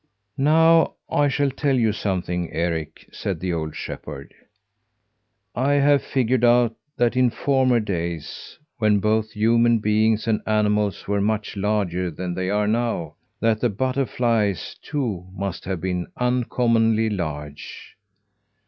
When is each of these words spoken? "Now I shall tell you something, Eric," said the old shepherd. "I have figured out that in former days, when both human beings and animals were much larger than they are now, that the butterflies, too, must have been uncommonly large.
"Now 0.39 0.95
I 1.11 1.27
shall 1.27 1.51
tell 1.51 1.77
you 1.77 1.91
something, 1.93 2.51
Eric," 2.51 3.07
said 3.13 3.39
the 3.39 3.53
old 3.53 3.75
shepherd. 3.75 4.33
"I 5.53 5.73
have 5.73 6.01
figured 6.01 6.43
out 6.43 6.73
that 6.97 7.15
in 7.15 7.29
former 7.29 7.79
days, 7.79 8.57
when 8.79 8.97
both 8.99 9.33
human 9.33 9.77
beings 9.77 10.27
and 10.27 10.41
animals 10.47 11.07
were 11.07 11.21
much 11.21 11.55
larger 11.55 12.09
than 12.09 12.33
they 12.33 12.49
are 12.49 12.65
now, 12.67 13.13
that 13.39 13.59
the 13.61 13.69
butterflies, 13.69 14.75
too, 14.81 15.27
must 15.35 15.65
have 15.65 15.79
been 15.81 16.07
uncommonly 16.17 17.11
large. 17.11 17.95